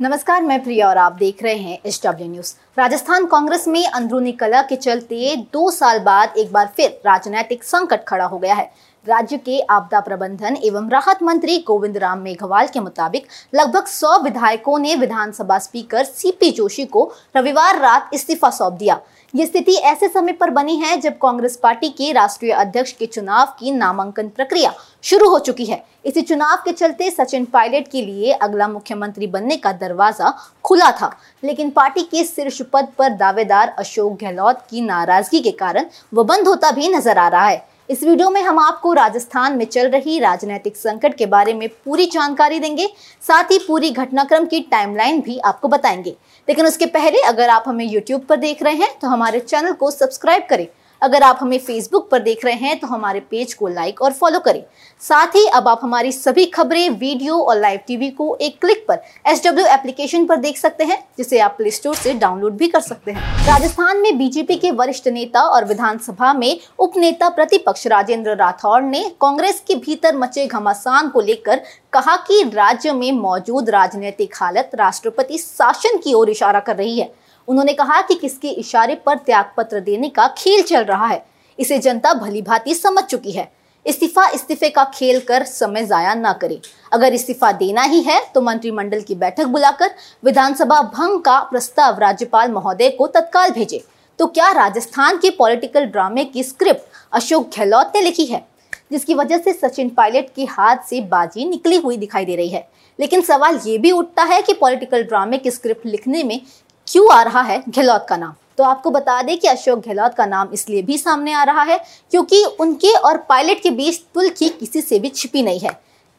नमस्कार, 0.00 0.42
मैं 0.42 0.62
प्रिया 0.62 0.88
और 0.88 0.98
आप 0.98 1.12
देख 1.12 1.42
रहे 1.42 1.56
हैं 1.56 1.78
H 1.86 2.00
W 2.04 2.28
news. 2.28 2.52
Rajasthan 2.78 3.26
Congress 3.26 3.66
में 3.68 3.86
अंदरूनी 3.86 4.32
कला 4.32 4.60
के 4.62 4.76
चलते 4.76 5.36
दो 5.52 5.70
साल 5.70 5.98
बाद 5.98 6.36
एक 6.38 6.52
बार 6.52 6.66
फिर 6.76 6.90
राजनीतिक 7.06 7.64
संकट 7.64 8.04
खड़ा 8.04 8.24
हो 8.24 8.38
गया 8.38 8.54
है। 8.54 8.70
राज्य 9.08 9.36
के 9.38 9.58
आपदा 9.70 10.00
प्रबंधन 10.00 10.56
एवं 10.64 10.88
राहत 10.90 11.22
मंत्री 11.22 11.58
गोविंद 11.66 11.96
राम 11.96 12.18
मेघवाल 12.18 12.66
के 12.66 12.80
मुताबिक 12.80 13.26
लगभग 13.54 13.86
100 13.86 14.22
विधायकों 14.22 14.78
ने 14.78 14.94
विधानसभा 14.96 15.58
स्पीकर 15.58 16.04
सीपी 16.04 16.50
जोशी 16.52 16.84
को 16.86 17.10
रविवार 17.36 17.78
रात 17.80 18.10
इस्तीफा 18.14 18.50
सौंप 18.50 18.72
दिया। 18.72 19.00
ये 19.34 19.46
स्थिति 19.46 19.74
ऐसे 19.74 20.08
समय 20.08 20.32
पर 20.32 20.50
बनी 20.50 20.76
है 20.76 20.96
जब 21.00 21.18
कांग्रेस 21.18 21.56
पार्टी 21.56 21.88
के 21.90 22.12
राष्ट्रीय 22.12 22.52
अध्यक्ष 22.54 22.92
के 22.92 23.06
चुनाव 23.06 23.54
की 23.58 23.70
नामांकन 23.72 24.28
प्रक्रिया 24.28 24.72
शुरू 25.04 25.28
हो 25.30 25.38
चुकी 25.40 25.64
है। 25.64 25.82
इसी 26.04 26.22
चुनाव 26.22 26.56
के 26.64 26.72
चलते 26.72 27.10
सचिन 27.10 27.44
पायलट 27.44 27.88
के 27.88 28.02
लिए 28.02 28.32
अगला 28.32 28.68
मुख्यमंत्री 28.68 29.26
बनने 29.26 29.56
का 29.56 29.72
दरवाज़ा 29.74 30.34
खुला 30.64 30.90
था, 30.92 31.10
लेकिन 31.42 31.70
पार्टी 31.70 32.02
के 32.02 32.24
शीर्ष 32.24 32.60
पद 32.72 32.88
पर 32.98 33.16
दावेदार 33.16 33.74
अशोक 33.78 34.18
गहलोत 34.20 34.66
की 34.70 34.80
नाराज़गी 34.82 35.40
के 35.40 35.50
कारण 35.52 35.86
वो 36.14 36.24
बंद 36.24 36.48
होता 36.48 36.70
भी 36.70 36.88
नज़र 36.88 37.18
आ 37.18 37.28
रहा 37.28 37.46
है। 37.46 37.64
इस 37.88 38.02
वीडियो 38.02 38.28
में 38.30 38.40
हम 38.42 38.58
आपको 38.58 38.92
राजस्थान 38.92 39.56
में 39.56 39.64
चल 39.64 39.88
रही 39.88 40.18
राजनीतिक 40.18 40.76
संकट 40.76 41.14
के 41.14 41.26
बारे 41.26 41.52
में 41.54 41.68
पूरी 41.84 42.06
जानकारी 42.06 42.58
देंगे। 42.60 42.86
साथ 43.22 43.50
ही 43.52 43.58
पूरी 43.58 43.90
घटनाक्रम 43.90 44.46
की 44.46 44.60
टाइमलाइन 44.60 45.20
भी 45.20 45.38
आपको 45.40 45.68
बताएँगे। 45.68 46.16
लेकिन 46.48 46.66
उसके 46.66 46.86
पहले 46.86 47.20
अगर 47.20 47.50
आप 47.50 47.64
हमें 47.66 47.84
यूट्यूब 47.84 48.24
पर 48.24 48.36
देख 48.36 48.62
रहे 48.62 48.74
हैं 48.74 48.88
तो 48.98 49.08
हमारे 49.08 49.40
चैनल 49.40 49.72
को 49.72 49.90
सब्सक्राइब 49.90 50.46
करें। 50.50 50.66
अगर 51.02 51.22
आप 51.22 51.38
हमें 51.40 51.58
फेसबुक 51.58 52.08
पर 52.10 52.18
देख 52.20 52.44
रहे 52.44 52.54
हैं 52.56 52.78
तो 52.78 52.86
हमारे 52.86 53.20
पेज 53.20 53.52
को 53.54 53.68
लाइक 53.68 54.00
और 54.02 54.12
फॉलो 54.12 54.38
करें। 54.40 54.62
साथ 55.02 55.34
ही 55.36 55.46
अब 55.48 55.68
आप 55.68 55.80
हमारी 55.82 56.12
सभी 56.12 56.44
खबरें 56.46 56.88
वीडियो 56.90 57.38
और 57.38 57.58
लाइव 57.58 57.80
टीवी 57.86 58.08
को 58.10 58.36
एक 58.36 58.58
क्लिक 58.60 58.84
पर 58.88 59.02
एस 59.26 59.44
डब्ल्यू 59.44 59.66
एप्लीकेशन 59.66 60.24
पर 60.26 60.36
देख 60.36 60.58
सकते 60.58 60.84
हैं, 60.84 60.98
जिसे 61.18 61.38
आप 61.38 61.54
प्ले 61.56 61.70
स्टोर 61.70 61.94
से 61.94 62.14
डाउनलोड 62.14 62.56
भी 62.56 62.68
कर 62.68 62.80
सकते 62.80 63.10
हैं। 63.10 63.46
राजस्थान 63.46 63.98
में 63.98 64.18
बीजेपी 64.18 64.56
के 64.56 64.70
वरिष्ठ 64.72 65.08
नेता 65.08 65.42
और 65.42 65.64
विधानसभा 65.64 66.32
में 66.32 66.58
उप 66.78 66.96
नेता 66.96 67.28
प्रतिपक्ष 67.28 67.86
राजेंद्र 67.86 68.36
राठौड़ 68.36 68.82
ने 68.82 69.04
कांग्रेस 69.20 69.62
के 69.68 69.74
भीतर 69.76 70.16
मचे 70.16 70.46
घमासान 70.46 71.08
को 71.08 71.20
लेकर 71.20 71.62
कहा 71.92 72.16
कि 72.26 72.42
राज्य 72.54 72.92
में 72.92 73.10
मौजूद 73.12 73.70
राजनीतिक 73.70 74.34
हालत 74.34 74.70
राष्ट्रपति 74.74 75.38
शासन 75.38 75.98
की 75.98 76.14
ओर 76.14 76.30
इशारा 76.30 76.60
कर 76.60 76.76
रही 76.76 76.98
है। 76.98 77.10
उन्होंने 77.48 77.72
कहा 77.72 78.00
कि 78.00 78.14
किसके 78.14 78.48
इशारे 78.50 78.94
पर 78.96 79.18
त्यागपत्र 79.18 79.80
देने 79.80 80.08
का 80.08 80.26
खेल 80.38 80.62
चल 80.62 80.84
रहा 80.84 81.06
है। 81.06 81.24
इसे 81.58 81.78
जनता 81.78 82.14
भली 82.14 82.42
भांति 82.42 82.74
समझ 82.74 83.04
चुकी 83.04 83.32
है। 83.32 83.50
इस्तीफा 83.86 84.26
इस्तीफे 84.28 84.68
का 84.68 84.84
खेल 84.94 85.20
कर 85.20 85.44
समय 85.44 85.84
जाया 85.84 86.14
न 86.14 86.32
करे। 86.32 86.60
अगर 86.92 87.14
इस्तीफा 87.14 87.52
देना 87.52 87.82
ही 87.82 88.00
है 88.00 88.20
तो 88.34 88.40
मंत्रिमंडल 88.40 89.00
की 89.00 89.14
बैठक 89.14 89.46
बुलाकर 89.46 89.90
विधानसभा 90.24 90.80
भंग 90.84 91.20
का 91.20 91.38
प्रस्ताव 91.42 91.98
राज्यपाल 91.98 92.50
महोदय 92.52 92.90
को 92.90 93.06
तत्काल 93.06 93.50
भेजे। 93.50 93.84
तो 94.18 94.26
क्या 94.26 94.50
राजस्थान 94.52 95.16
के 95.16 95.30
पॉलिटिकल 95.30 95.84
ड्रामे 95.84 96.24
की 96.24 96.42
स्क्रिप्ट 96.42 96.82
अशोक 97.12 97.50
गहलोत 97.56 97.92
ने 97.94 98.00
लिखी 98.00 98.24
है? 98.24 98.44
जिसकी 98.92 99.14
वजह 99.14 99.38
से 99.38 99.52
सचिन 99.52 99.88
पायलट 99.88 100.26
के 100.36 100.44
हाथ 100.44 100.76
से 100.88 101.00
बाजी 101.00 101.44
निकली 101.44 101.76
हुई 101.76 101.96
दिखाई 101.96 102.24
दे 102.24 102.36
रही 102.36 102.48
है। 102.48 102.68
लेकिन 102.98 103.20
सवाल 103.20 103.58
ये 103.66 103.78
भी 103.78 103.90
उठता 103.90 104.22
है 104.22 104.40
कि 104.42 104.52
पॉलिटिकल 104.52 105.02
ड्रामे 105.02 105.38
की 105.38 105.50
स्क्रिप्ट 105.50 105.86
लिखने 105.86 106.22
में 106.22 106.40
क्यों 106.88 107.06
आ 107.12 107.22
रहा 107.22 107.40
है 107.42 107.62
गहलोत 107.68 108.04
का 108.08 108.16
नाम? 108.16 108.34
तो 108.58 108.64
आपको 108.64 108.90
बता 108.90 109.20
दें 109.22 109.36
कि 109.38 109.48
अशोक 109.48 109.78
गहलोत 109.78 110.14
का 110.14 110.26
नाम 110.26 110.50
इसलिए 110.52 110.82
भी 110.82 110.98
सामने 110.98 111.32
आ 111.32 111.42
रहा 111.44 111.62
है 111.62 111.78
क्योंकि 112.10 112.42
उनके 112.60 112.92
और 112.98 113.16
पायलट 113.28 113.62
के 113.62 113.70
बीच 113.70 114.00
तुल 114.14 114.28
की 114.28 114.48
किसी 114.50 114.80
से 114.80 114.98
भी 114.98 115.08
छिपी 115.08 115.42
नहीं 115.42 115.60
है। 115.60 115.70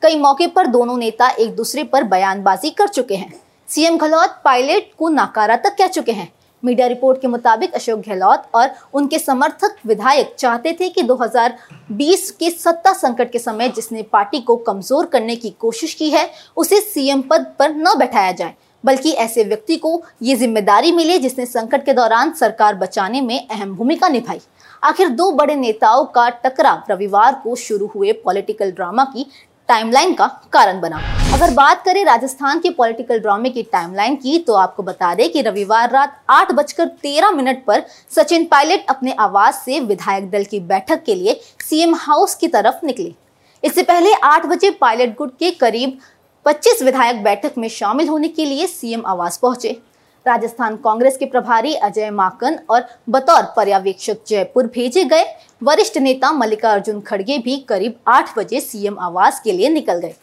कई 0.02 0.16
मौके 0.16 0.48
पर 0.48 0.68
दोनों 0.68 0.98
नेता 0.98 1.30
एक 1.30 1.56
दूसरे 1.56 1.84
पर 1.84 2.04
बयानबाजी 2.06 2.70
कर 2.70 2.88
चुके 2.88 3.16
हैं। 3.16 3.34
सीएम 3.68 3.98
गहलोत 3.98 4.42
पायलट 4.45 4.92
को 5.00 5.10
नाकारा 5.10 5.56
तक 5.56 5.76
कह 5.78 5.88
चुके 5.88 6.12
हैं। 6.12 6.32
मीडिया 6.64 6.88
रिपोर्ट 6.88 7.22
के 7.22 7.28
मुताबिक 7.28 7.73
अशोक 7.73 8.00
गहलोत 8.00 8.44
और 8.56 8.70
उनके 8.94 9.20
समर्थक 9.20 9.76
विधायक 9.86 10.36
चाहते 10.40 10.78
थे 10.80 10.90
कि 10.90 11.04
2020 11.04 12.30
के 12.32 12.49
सत्ता 12.52 12.94
संकट 12.94 13.32
के 13.32 13.39
समय 13.39 13.70
जिसने 13.70 14.04
पार्टी 14.04 14.39
को 14.39 14.55
कमज़ोर 14.58 15.05
करने 15.05 15.36
की 15.36 15.49
कोशिश 15.60 15.94
की 15.94 16.10
है, 16.10 16.30
उसे 16.58 16.82
सीएम 16.82 17.22
पद 17.22 17.54
पर 17.60 17.76
न 17.76 17.98
बैठाया 17.98 18.32
जाए। 18.32 18.55
बल्कि 18.83 19.11
ऐसे 19.14 19.43
व्यक्ति 19.43 19.76
को 19.77 20.02
ये 20.23 20.36
ज़िम्मेदारी 20.36 20.92
मिले 20.92 21.17
जिसने 21.20 21.45
संकट 21.45 21.86
के 21.86 21.93
दौरान 21.93 22.32
सरकार 22.33 22.76
बचाने 22.76 23.21
में 23.21 23.48
अहम 23.48 23.73
भूमिका 23.76 24.08
निभाई। 24.10 24.39
आखिर 24.83 25.10
दो 25.10 25.32
बड़े 25.32 25.55
नेताओं 25.55 26.05
का 26.05 26.30
टकराव 26.38 26.83
रविवार 26.89 27.42
को 27.43 27.55
शुरू 27.58 27.92
हुए 27.95 28.11
पॉलिटिकल 28.26 28.71
ड्रामा 28.71 29.04
की 29.05 29.26
टाइमलाइन 29.70 30.14
का 30.14 30.27
कारण 30.54 30.80
बना। 30.82 31.02
अगर 31.33 31.54
बात 31.54 31.83
करें 31.86 32.04
राजस्थान 32.05 32.60
के 32.60 32.70
पॉलिटिकल 32.70 33.20
ड्रामे 33.20 33.49
की 33.49 33.64
टाइमलाइन 33.64 34.16
की 34.16 34.37
तो 34.39 34.54
आपको 34.55 34.83
बता 34.83 35.14
दें 35.16 35.30
कि 35.32 35.42
रविवार 35.42 35.92
रात 35.92 36.17
आठ 36.30 36.52
बजकर 36.52 36.87
तेरह 37.04 37.32
मिनट 37.32 37.64
पर 37.66 37.83
सचिन 38.11 38.45
पायलट 38.45 38.86
अपने 38.89 39.11
आवास 39.20 39.61
से 39.66 39.80
विधायक 39.82 40.30
दल 40.32 40.43
की 40.43 40.60
बैठक 40.61 41.04
के 41.04 41.16
लिए 41.16 41.39
सीएम 41.61 41.95
हाउस 41.98 42.36
की 42.36 42.48
तरफ़ 42.48 42.86
निकले। 42.86 43.14
इससे 43.64 43.83
पहले 43.83 44.14
आठ 44.16 44.45
बजे 44.45 44.70
पायलट 44.71 45.16
गुट 45.17 45.37
के 45.39 45.52
करीब 45.52 45.98
25 46.48 46.82
विधायक 46.84 47.24
बैठक 47.24 47.58
में 47.58 47.68
शामिल 47.68 48.08
होने 48.08 48.28
के 48.28 48.44
लिए 48.46 48.68
सीएम 48.68 49.02
आवास 49.06 49.38
पहुँचे। 49.38 49.70
राजस्थान 50.26 50.76
कांग्रेस 50.76 51.18
के 51.18 51.26
प्रभारी 51.26 51.74
अजय 51.76 52.10
माकन 52.12 52.58
और 52.70 52.86
बतौर 53.10 53.44
पर्यवेक्षक 53.56 54.18
जयपुर 54.28 54.68
भेजे 54.68 55.04
गए। 55.04 55.26
वरिष्ठ 55.64 55.98
नेता 55.98 56.32
मल्लिकार्जुन 56.32 57.02
खड़गे 57.02 57.38
भी 57.38 57.58
करीब 57.70 57.96
आठ 58.08 58.38
बजे 58.38 58.62
सीएम 58.62 59.00
आवास 59.00 59.42
के 59.44 59.52
लिए 59.52 59.70
निकल 59.70 60.00
गए। 60.00 60.16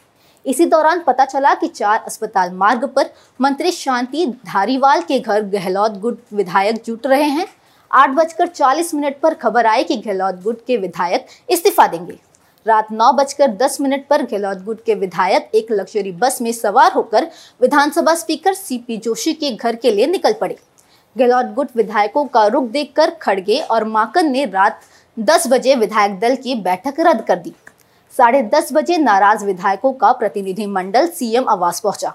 इसी 0.46 0.66
दौरान 0.66 1.02
पता 1.06 1.24
चला 1.24 1.54
कि 1.54 1.68
चार 1.68 2.02
अस्पताल 2.06 2.52
मार्ग 2.54 2.88
पर 2.88 3.10
मंत्री 3.40 3.72
शांति 3.72 4.26
धारीवाल 4.26 5.02
के 5.02 5.20
घर 5.20 5.42
गहलोत 5.50 6.00
गुट 6.00 6.20
विधायक 6.32 6.82
जुट 6.86 7.06
रहे 7.06 7.28
हैं। 7.28 7.46
आठ 7.90 8.10
बजकर 8.10 8.46
चालीस 8.46 8.94
मिनट 8.94 9.20
पर 9.20 9.34
खबर 9.34 9.66
आई 9.66 9.84
कि 9.84 9.96
गहलोत 9.96 10.42
गुट 10.42 10.66
के 10.66 10.76
विधायक 10.76 11.26
इस्तीफा 11.50 11.86
देंगे। 11.86 12.18
रात 12.66 12.92
नौ 12.92 13.12
बजकर 13.12 13.48
दस 13.56 13.80
मिनट 13.80 14.06
पर 14.08 14.22
गहलोत 14.22 14.62
गुट 14.64 14.84
के 14.84 14.94
विधायक, 14.94 15.50
एक 15.54 15.72
लग्जरी 15.72 16.12
बस 16.12 16.40
में 16.42 16.52
सवार 16.52 16.92
होकर 16.92 17.24
विधानसभा 17.60 18.14
स्पीकर 18.14 18.54
सीपी 18.54 18.96
जोशी 18.96 19.32
के 19.32 19.50
घर 19.50 19.76
के 19.76 19.90
लिए 19.90 20.06
निकल 20.06 20.32
पड़े। 20.32 20.56
गहलोत 21.16 21.52
गुट 21.54 21.76
विधायकों 21.76 22.24
का 22.26 22.46
रुख 22.46 22.64
देखकर 22.64 23.10
खड़गे 23.22 23.58
और 23.60 23.84
माकन 23.84 24.30
ने 24.30 24.44
रात 24.44 24.80
दस 25.16 25.46
बजे 25.46 25.74
विधायक 25.74 26.18
दल 26.20 26.36
की 26.36 26.54
बैठक 26.54 27.00
रद्द 27.00 27.24
कर 27.24 27.36
दी। 27.36 27.52
साढ़े 28.12 28.42
दस 28.44 28.72
बजे 28.72 28.96
नाराज़ 28.98 29.44
विधायकों 29.44 29.92
का 29.92 30.12
प्रतिनिधि 30.12 30.66
मंडल 30.66 31.06
सीएम 31.08 31.48
आवास 31.48 31.80
पहुँचा। 31.80 32.14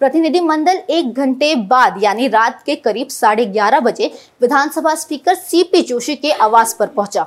प्रतिनिधि 0.00 0.40
मंडल 0.40 0.76
एक 0.90 1.12
घंटे 1.12 1.54
बाद, 1.56 2.02
यानी 2.02 2.28
रात 2.28 2.62
के 2.66 2.76
करीब 2.76 3.08
साढ़े 3.08 3.44
ग्यारह 3.46 3.80
बजे 3.80 4.10
विधानसभा 4.40 4.94
स्पीकर 4.94 5.34
सीपी 5.34 5.82
जोशी 5.82 6.16
के 6.16 6.30
आवास 6.32 6.74
पर 6.74 6.86
पहुँचा। 6.86 7.26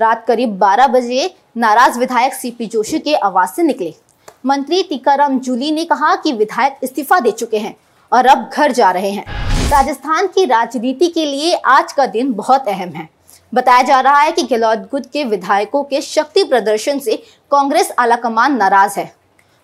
रात 0.00 0.24
करीब 0.26 0.58
12 0.58 0.86
बजे 0.86 1.34
नाराज़ 1.56 1.98
विधायक 1.98 2.34
सीपी 2.34 2.66
जोशी 2.66 2.98
के 2.98 3.14
आवास 3.14 3.56
से 3.56 3.62
निकले। 3.62 3.94
मंत्री 4.46 4.82
टीकाराम 4.82 5.38
जूली 5.40 5.70
ने 5.70 5.84
कहा 5.84 6.14
कि 6.14 6.32
विधायक 6.32 6.78
इस्तीफा 6.82 7.20
दे 7.20 7.30
चुके 7.30 7.58
हैं 7.58 7.76
और 8.12 8.26
अब 8.26 8.50
घर 8.54 8.72
जा 8.72 8.90
रहे 8.90 9.10
हैं। 9.10 9.24
राजस्थान 9.70 10.26
की 10.26 10.44
राजनीति 10.44 11.08
के 11.08 11.26
लिए 11.26 11.54
आज 11.54 11.92
का 11.92 12.06
दिन 12.06 12.32
बहुत 12.32 12.68
अहम 12.68 12.88
है। 12.88 13.08
बताया 13.54 13.82
जा 13.82 14.00
रहा 14.00 14.20
है 14.20 14.32
कि 14.32 14.42
गहलोत 14.42 14.78
गुट 14.78 15.06
के 15.06 15.24
विधायकों 15.24 15.84
के 15.84 16.00
शक्ति 16.00 16.44
प्रदर्शन 16.44 16.98
से 16.98 17.16
कांग्रेस 17.50 17.92
आलाकमान 17.98 18.56
नाराज़ 18.56 19.00
है। 19.00 19.14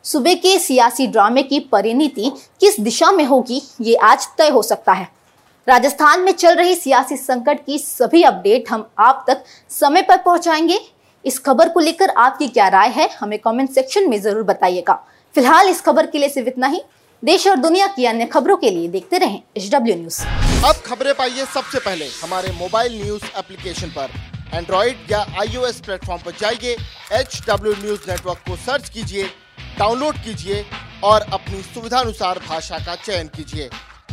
सुबह 0.05 0.35
के 0.35 0.59
सियासी 0.59 1.07
ड्रामे 1.07 1.43
की 1.43 1.61
परिणति 1.61 2.33
किस 2.61 2.81
दिशा 2.81 3.11
में 3.11 3.25
होगी, 3.25 3.63
ये 3.81 3.95
आज 3.95 4.29
तय 4.39 4.49
हो 4.49 4.63
सकता 4.63 4.93
है। 4.93 5.09
राजस्थान 5.67 6.21
में 6.21 6.33
चल 6.33 6.55
रही 6.55 6.75
सियासी 6.75 7.17
संकट 7.17 7.59
की 7.67 7.79
सभी 7.79 8.23
अपडेट 8.23 8.71
हम 8.71 8.89
आप 8.99 9.25
तक 9.27 9.43
समय 9.71 10.03
पर 10.03 10.17
पहुंचाएँगे। 10.17 10.79
इस 11.25 11.39
खबर 11.39 11.69
को 11.69 11.81
लेकर 11.81 12.11
आपकी 12.11 12.47
क्या 12.49 12.69
राय 12.69 12.89
है, 12.89 13.09
हमें 13.19 13.39
कमेंट 13.39 13.71
सेक्शन 13.71 14.09
में 14.11 14.21
ज़रूर 14.21 14.43
बताइएगा। 14.43 14.95
फ़िलहाल 15.35 15.69
इस 15.69 15.81
खबर 15.81 16.07
के 16.07 16.19
लिए 16.19 16.29
सिर्फ़ 16.29 16.49
इतना 16.49 16.67
ही। 16.67 16.81
देश 17.23 17.47
और 17.47 17.57
दुनिया 17.57 17.87
की 17.87 18.05
अन्य 18.07 18.27
खबरों 18.27 18.57
के 18.57 18.71
लिए 18.71 18.89
देखते 18.89 19.19
रहें 19.19 19.41
एच 19.57 19.71
डब्ल्यू 19.75 19.97
न्यूज़ 19.97 20.23
अब 20.67 20.83
खबरें 20.87 21.13
पाइए 21.15 21.45
सबसे 21.47 21.79
पहले 21.79 22.07
हमारे 22.15 22.53
मोबाइल 22.53 23.01
न्यूज़ 23.03 23.25
एप्लीकेशन 23.39 23.89
पर। 23.91 24.11
एंड्रॉइड 24.55 25.11
या 25.11 25.21
आईओएस 25.41 25.81
प्लेटफॉर्म 25.81 26.23
पर 26.23 26.37
जाइए 26.41 26.77
एच 27.13 27.41
डब्ल्यू 27.49 27.75
न्यूज़ 27.75 28.11
नेटवर्क 28.11 28.39
को 28.49 28.57
सर्च 28.59 28.89
कीजिए, 28.89 29.29
डाउनलोड 29.79 30.17
कीजिए 30.25 30.65
और 31.05 31.27
अपनी 31.33 31.63
सुविधानुसार 31.65 32.39
भाषा 32.49 32.79
का 32.79 32.95
चयन 32.97 33.29
कीजिए। 33.37 33.71